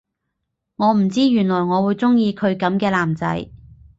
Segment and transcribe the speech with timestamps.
[0.77, 3.51] 我唔知原來我會鍾意佢噉嘅男仔